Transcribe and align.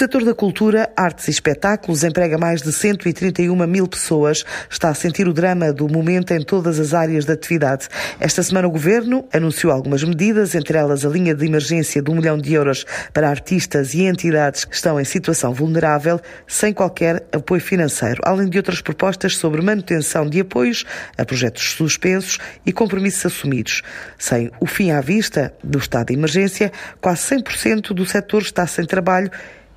setor 0.00 0.24
da 0.24 0.34
cultura, 0.34 0.90
artes 0.96 1.28
e 1.28 1.30
espetáculos 1.30 2.02
emprega 2.04 2.38
mais 2.38 2.62
de 2.62 2.72
131 2.72 3.54
mil 3.66 3.86
pessoas. 3.86 4.46
Está 4.70 4.88
a 4.88 4.94
sentir 4.94 5.28
o 5.28 5.32
drama 5.34 5.74
do 5.74 5.86
momento 5.90 6.32
em 6.32 6.40
todas 6.40 6.80
as 6.80 6.94
áreas 6.94 7.26
da 7.26 7.34
atividade. 7.34 7.86
Esta 8.18 8.42
semana 8.42 8.66
o 8.66 8.70
Governo 8.70 9.28
anunciou 9.30 9.70
algumas 9.70 10.02
medidas, 10.02 10.54
entre 10.54 10.78
elas 10.78 11.04
a 11.04 11.08
linha 11.10 11.34
de 11.34 11.44
emergência 11.44 12.00
de 12.00 12.10
um 12.10 12.14
milhão 12.14 12.38
de 12.38 12.54
euros 12.54 12.86
para 13.12 13.28
artistas 13.28 13.92
e 13.92 14.04
entidades 14.04 14.64
que 14.64 14.74
estão 14.74 14.98
em 14.98 15.04
situação 15.04 15.52
vulnerável, 15.52 16.18
sem 16.46 16.72
qualquer 16.72 17.22
apoio 17.30 17.60
financeiro, 17.60 18.22
além 18.24 18.48
de 18.48 18.56
outras 18.56 18.80
propostas 18.80 19.36
sobre 19.36 19.60
manutenção 19.60 20.26
de 20.26 20.40
apoios 20.40 20.86
a 21.18 21.26
projetos 21.26 21.72
suspensos 21.72 22.38
e 22.64 22.72
compromissos 22.72 23.26
assumidos. 23.26 23.82
Sem 24.18 24.50
o 24.60 24.64
fim 24.64 24.92
à 24.92 25.02
vista 25.02 25.52
do 25.62 25.78
estado 25.78 26.06
de 26.06 26.14
emergência, 26.14 26.72
quase 27.02 27.36
100% 27.36 27.92
do 27.92 28.06
setor 28.06 28.40
está 28.40 28.66
sem 28.66 28.86
trabalho 28.86 29.30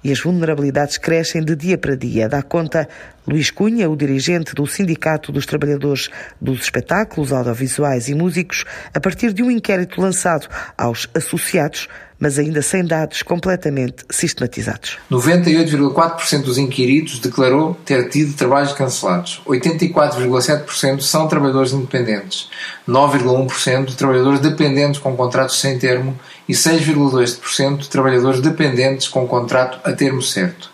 e 0.04 0.12
as 0.12 0.20
vulnerabilidades 0.20 0.98
crescem 0.98 1.44
de 1.44 1.56
dia 1.56 1.78
para 1.78 1.96
dia. 1.96 2.28
Dá 2.28 2.42
conta 2.42 2.88
Luís 3.28 3.50
Cunha, 3.50 3.90
o 3.90 3.96
dirigente 3.96 4.54
do 4.54 4.68
Sindicato 4.68 5.32
dos 5.32 5.46
Trabalhadores 5.46 6.10
dos 6.42 6.62
Espetáculos 6.62 7.32
Audiovisuais 7.32 8.10
e 8.10 8.14
Músicos, 8.14 8.66
a 8.94 9.00
partir 9.00 9.32
de 9.32 9.42
um 9.42 9.50
inquérito 9.50 10.02
lançado 10.02 10.48
aos 10.78 11.10
associados, 11.16 11.88
mas 12.20 12.40
ainda 12.40 12.62
sem 12.62 12.86
dados 12.86 13.22
completamente 13.22 14.06
sistematizados. 14.10 14.98
98,4% 15.12 16.44
dos 16.44 16.58
inquiridos 16.58 17.20
declarou 17.20 17.76
ter 17.86 18.10
tido 18.10 18.34
trabalhos 18.36 18.74
cancelados. 18.74 19.42
84,7% 19.46 21.02
são 21.02 21.28
trabalhadores 21.28 21.74
independentes. 21.74 22.50
9,1% 22.88 23.96
trabalhadores 23.96 24.40
dependentes 24.40 25.00
com 25.00 25.16
contratos 25.16 25.60
sem 25.60 25.78
termo 25.78 26.18
e 26.48 26.54
6,2% 26.54 27.88
trabalhadores 27.88 28.42
dependentes 28.42 29.08
com 29.08 29.28
contrato 29.28 29.80
a 29.84 29.94
termo 29.94 30.22
certo. 30.22 30.74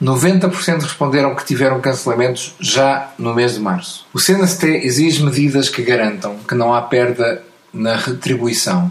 90% 0.00 0.82
responderam 0.82 1.34
que 1.34 1.44
tiveram 1.44 1.80
cancelamentos 1.80 2.54
já 2.58 3.12
no 3.18 3.34
mês 3.34 3.54
de 3.54 3.60
março. 3.60 4.06
O 4.14 4.18
CNST 4.18 4.66
exige 4.66 5.22
medidas 5.22 5.68
que 5.68 5.82
garantam 5.82 6.38
que 6.48 6.54
não 6.54 6.72
há 6.72 6.80
perda 6.80 7.42
na 7.72 7.96
retribuição, 7.96 8.90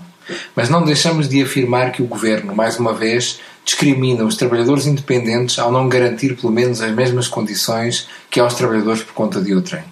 mas 0.56 0.70
não 0.70 0.84
deixamos 0.84 1.28
de 1.28 1.42
afirmar 1.42 1.92
que 1.92 2.02
o 2.02 2.08
governo, 2.08 2.56
mais 2.56 2.80
uma 2.80 2.94
vez, 2.94 3.40
discrimina 3.64 4.24
os 4.24 4.36
trabalhadores 4.36 4.86
independentes 4.86 5.60
ao 5.60 5.72
não 5.72 5.88
garantir 5.88 6.36
pelo 6.36 6.52
menos 6.52 6.82
as 6.82 6.92
mesmas 6.92 7.28
condições 7.28 8.08
que 8.30 8.40
aos 8.40 8.54
trabalhadores 8.54 9.04
por 9.04 9.14
conta 9.14 9.42
de 9.42 9.54
outrem. 9.54 9.84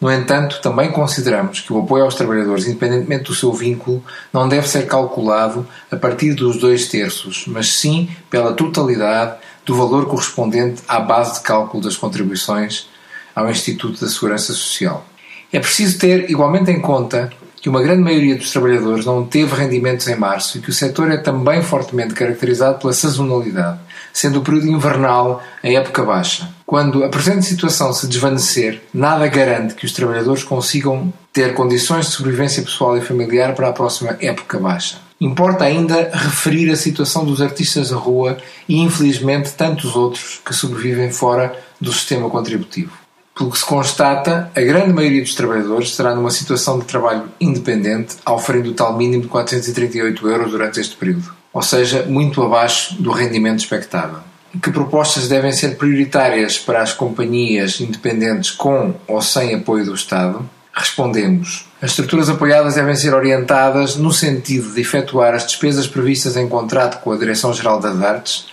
No 0.00 0.10
entanto, 0.10 0.60
também 0.62 0.90
consideramos 0.90 1.60
que 1.60 1.72
o 1.72 1.78
apoio 1.78 2.04
aos 2.04 2.14
trabalhadores, 2.14 2.66
independentemente 2.66 3.24
do 3.24 3.34
seu 3.34 3.52
vínculo, 3.52 4.02
não 4.32 4.48
deve 4.48 4.66
ser 4.66 4.86
calculado 4.86 5.68
a 5.90 5.96
partir 5.96 6.32
dos 6.32 6.56
dois 6.56 6.88
terços, 6.88 7.44
mas 7.46 7.74
sim 7.74 8.08
pela 8.30 8.54
totalidade 8.54 9.36
do 9.66 9.74
valor 9.74 10.06
correspondente 10.06 10.82
à 10.88 10.98
base 11.00 11.34
de 11.34 11.40
cálculo 11.40 11.82
das 11.82 11.98
contribuições 11.98 12.88
ao 13.34 13.50
Instituto 13.50 14.00
da 14.00 14.08
Segurança 14.08 14.54
Social. 14.54 15.06
É 15.52 15.60
preciso 15.60 15.98
ter 15.98 16.30
igualmente 16.30 16.70
em 16.70 16.80
conta 16.80 17.30
que 17.60 17.68
uma 17.68 17.82
grande 17.82 18.02
maioria 18.02 18.36
dos 18.36 18.50
trabalhadores 18.50 19.04
não 19.04 19.24
teve 19.24 19.54
rendimentos 19.54 20.08
em 20.08 20.16
março 20.16 20.56
e 20.56 20.60
que 20.60 20.70
o 20.70 20.72
setor 20.72 21.10
é 21.10 21.18
também 21.18 21.62
fortemente 21.62 22.14
caracterizado 22.14 22.78
pela 22.78 22.92
sazonalidade, 22.92 23.78
sendo 24.12 24.38
o 24.38 24.42
período 24.42 24.68
invernal 24.68 25.42
a 25.62 25.68
época 25.68 26.02
baixa. 26.02 26.48
Quando 26.64 27.04
a 27.04 27.08
presente 27.08 27.44
situação 27.44 27.92
se 27.92 28.06
desvanecer, 28.06 28.80
nada 28.94 29.26
garante 29.26 29.74
que 29.74 29.84
os 29.84 29.92
trabalhadores 29.92 30.42
consigam 30.42 31.12
ter 31.32 31.52
condições 31.54 32.06
de 32.06 32.12
sobrevivência 32.12 32.62
pessoal 32.62 32.96
e 32.96 33.02
familiar 33.02 33.54
para 33.54 33.68
a 33.68 33.72
próxima 33.72 34.16
época 34.20 34.58
baixa. 34.58 34.98
Importa 35.20 35.64
ainda 35.64 36.10
referir 36.14 36.70
a 36.70 36.76
situação 36.76 37.26
dos 37.26 37.42
artistas 37.42 37.90
da 37.90 37.96
rua 37.96 38.38
e, 38.66 38.78
infelizmente, 38.78 39.52
tantos 39.52 39.94
outros 39.94 40.40
que 40.44 40.54
sobrevivem 40.54 41.12
fora 41.12 41.54
do 41.78 41.92
sistema 41.92 42.30
contributivo. 42.30 42.92
Pelo 43.40 43.52
que 43.52 43.58
se 43.58 43.64
constata, 43.64 44.52
a 44.54 44.60
grande 44.60 44.92
maioria 44.92 45.22
dos 45.22 45.34
trabalhadores 45.34 45.88
estará 45.88 46.14
numa 46.14 46.30
situação 46.30 46.78
de 46.78 46.84
trabalho 46.84 47.22
independente, 47.40 48.16
oferindo 48.28 48.68
o 48.68 48.74
tal 48.74 48.94
mínimo 48.98 49.22
de 49.22 49.28
438 49.28 50.28
euros 50.28 50.50
durante 50.50 50.78
este 50.78 50.94
período, 50.94 51.34
ou 51.50 51.62
seja, 51.62 52.02
muito 52.02 52.42
abaixo 52.42 53.02
do 53.02 53.10
rendimento 53.10 53.60
expectável. 53.60 54.18
Que 54.62 54.70
propostas 54.70 55.26
devem 55.26 55.52
ser 55.52 55.78
prioritárias 55.78 56.58
para 56.58 56.82
as 56.82 56.92
companhias 56.92 57.80
independentes 57.80 58.50
com 58.50 58.94
ou 59.08 59.22
sem 59.22 59.54
apoio 59.54 59.86
do 59.86 59.94
Estado? 59.94 60.46
Respondemos: 60.70 61.64
as 61.80 61.92
estruturas 61.92 62.28
apoiadas 62.28 62.74
devem 62.74 62.94
ser 62.94 63.14
orientadas 63.14 63.96
no 63.96 64.12
sentido 64.12 64.70
de 64.74 64.82
efetuar 64.82 65.34
as 65.34 65.46
despesas 65.46 65.86
previstas 65.86 66.36
em 66.36 66.46
contrato 66.46 67.00
com 67.00 67.10
a 67.10 67.16
Direção-Geral 67.16 67.80
das 67.80 68.02
Artes, 68.02 68.48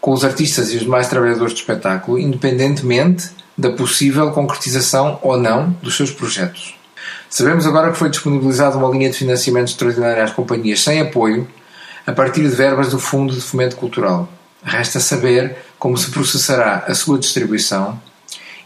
com 0.00 0.12
os 0.12 0.24
artistas 0.24 0.72
e 0.72 0.76
os 0.76 0.84
demais 0.84 1.08
trabalhadores 1.08 1.52
do 1.52 1.58
espetáculo, 1.58 2.18
independentemente 2.18 3.38
da 3.60 3.70
possível 3.70 4.30
concretização 4.30 5.18
ou 5.22 5.36
não 5.36 5.70
dos 5.82 5.94
seus 5.94 6.10
projetos. 6.10 6.74
Sabemos 7.28 7.66
agora 7.66 7.92
que 7.92 7.98
foi 7.98 8.08
disponibilizada 8.08 8.76
uma 8.76 8.88
linha 8.88 9.10
de 9.10 9.16
financiamento 9.16 9.68
extraordinário 9.68 10.22
às 10.22 10.32
companhias 10.32 10.82
sem 10.82 11.00
apoio, 11.00 11.46
a 12.06 12.12
partir 12.12 12.40
de 12.40 12.48
verbas 12.48 12.88
do 12.88 12.98
Fundo 12.98 13.34
de 13.34 13.40
Fomento 13.40 13.76
Cultural. 13.76 14.28
Resta 14.62 14.98
saber 14.98 15.56
como 15.78 15.96
se 15.96 16.10
processará 16.10 16.84
a 16.86 16.94
sua 16.94 17.18
distribuição 17.18 18.00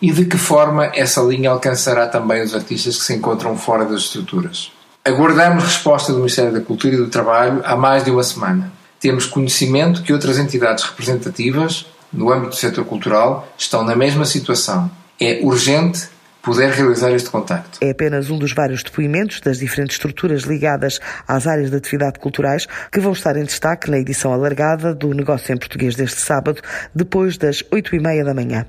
e 0.01 0.13
de 0.13 0.25
que 0.25 0.39
forma 0.39 0.87
essa 0.95 1.21
linha 1.21 1.51
alcançará 1.51 2.07
também 2.07 2.43
os 2.43 2.55
artistas 2.55 2.97
que 2.97 3.05
se 3.05 3.15
encontram 3.15 3.57
fora 3.57 3.85
das 3.85 4.03
estruturas. 4.03 4.71
Aguardamos 5.05 5.65
resposta 5.65 6.13
do 6.13 6.19
Ministério 6.19 6.53
da 6.53 6.61
Cultura 6.61 6.95
e 6.95 6.99
do 6.99 7.09
Trabalho 7.09 7.61
há 7.65 7.77
mais 7.77 8.05
de 8.05 8.11
uma 8.11 8.23
semana. 8.23 8.73
Temos 9.01 9.27
conhecimento 9.27 10.03
que 10.03 10.13
outras 10.13 10.39
entidades 10.39 10.85
representativas, 10.85 11.87
no 12.15 12.33
âmbito 12.33 12.51
do 12.51 12.57
setor 12.57 12.85
cultural, 12.85 13.49
estão 13.59 13.85
na 13.85 13.97
mesma 13.97 14.25
situação. 14.25 14.91
É 15.21 15.41
urgente 15.43 16.09
poder 16.45 16.71
realizar 16.71 17.11
este 17.13 17.31
contacto. 17.31 17.79
É 17.81 17.91
apenas 17.91 18.29
um 18.29 18.39
dos 18.39 18.53
vários 18.53 18.83
depoimentos 18.83 19.41
das 19.41 19.59
diferentes 19.59 19.97
estruturas 19.97 20.43
ligadas 20.43 21.01
às 21.27 21.47
áreas 21.47 21.71
de 21.71 21.77
atividade 21.77 22.19
culturais 22.19 22.67
que 22.93 23.01
vão 23.01 23.13
estar 23.13 23.35
em 23.37 23.45
destaque 23.45 23.91
na 23.91 23.99
edição 23.99 24.33
alargada 24.33 24.95
do 24.95 25.15
Negócio 25.15 25.55
em 25.55 25.57
Português 25.57 25.95
deste 25.97 26.21
sábado, 26.21 26.61
depois 26.95 27.39
das 27.39 27.65
oito 27.73 27.97
e 27.97 27.99
meia 27.99 28.23
da 28.23 28.35
manhã. 28.35 28.67